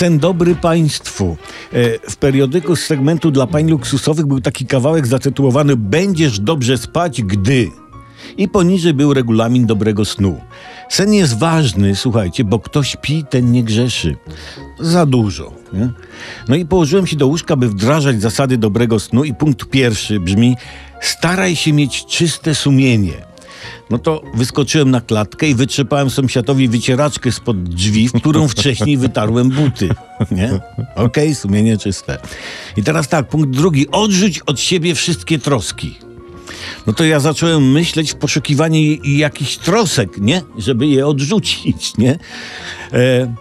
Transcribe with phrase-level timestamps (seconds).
[0.00, 1.36] Sen dobry państwu.
[1.72, 7.22] E, W periodyku z segmentu dla pań luksusowych był taki kawałek zatytułowany Będziesz dobrze spać,
[7.22, 7.68] gdy.
[8.36, 10.40] I poniżej był regulamin dobrego snu.
[10.88, 14.16] Sen jest ważny, słuchajcie, bo kto śpi, ten nie grzeszy.
[14.78, 15.52] Za dużo.
[15.72, 15.90] Nie?
[16.48, 20.56] No i położyłem się do łóżka, by wdrażać zasady dobrego snu i punkt pierwszy brzmi
[21.00, 23.29] staraj się mieć czyste sumienie.
[23.90, 29.50] No to wyskoczyłem na klatkę i wytrzepałem sąsiadowi wycieraczkę spod drzwi, w którą wcześniej wytarłem
[29.50, 29.88] buty.
[30.30, 30.60] Nie?
[30.96, 32.18] Okej, sumienie czyste.
[32.76, 33.90] I teraz tak, punkt drugi.
[33.90, 35.98] Odrzuć od siebie wszystkie troski.
[36.86, 40.42] No to ja zacząłem myśleć w poszukiwaniu jakichś trosek, nie?
[40.58, 42.18] Żeby je odrzucić, nie?
[42.92, 43.34] E,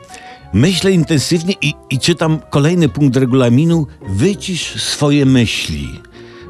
[0.53, 3.87] myślę intensywnie i, i czytam kolejny punkt regulaminu.
[4.09, 5.89] Wycisz swoje myśli.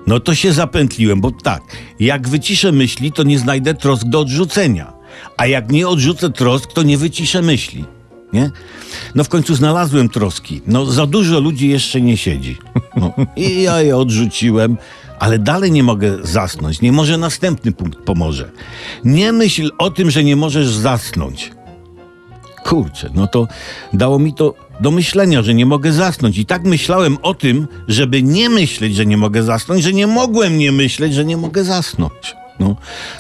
[0.07, 1.61] No to się zapętliłem, bo tak,
[1.99, 4.93] jak wyciszę myśli, to nie znajdę trosk do odrzucenia.
[5.37, 7.85] A jak nie odrzucę trosk, to nie wyciszę myśli.
[8.33, 8.51] Nie?
[9.15, 10.61] No w końcu znalazłem troski.
[10.67, 12.57] No za dużo ludzi jeszcze nie siedzi.
[12.95, 14.77] No, I ja je odrzuciłem,
[15.19, 16.81] ale dalej nie mogę zasnąć.
[16.81, 18.51] Nie może następny punkt pomoże.
[19.03, 21.51] Nie myśl o tym, że nie możesz zasnąć.
[22.63, 23.47] Kurczę, no to
[23.93, 26.37] dało mi to do myślenia, że nie mogę zasnąć.
[26.37, 30.57] I tak myślałem o tym, żeby nie myśleć, że nie mogę zasnąć, że nie mogłem
[30.57, 32.35] nie myśleć, że nie mogę zasnąć.
[32.59, 32.75] No,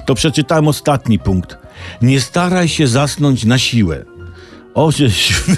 [0.05, 1.57] to przeczytałem ostatni punkt.
[2.01, 4.05] Nie staraj się zasnąć na siłę.
[4.79, 4.89] O,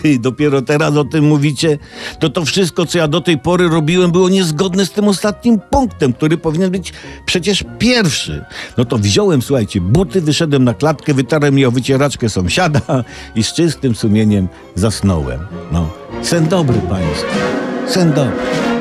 [0.03, 1.77] wy dopiero teraz o tym mówicie,
[2.19, 6.13] to to wszystko, co ja do tej pory robiłem, było niezgodne z tym ostatnim punktem,
[6.13, 6.93] który powinien być
[7.25, 8.45] przecież pierwszy.
[8.77, 12.81] No to wziąłem, słuchajcie, buty, wyszedłem na klatkę, wytarłem je o wycieraczkę sąsiada
[13.35, 15.39] i z czystym sumieniem zasnąłem.
[15.71, 15.89] No,
[16.21, 17.39] sen dobry państwu,
[17.87, 18.80] sen dobry.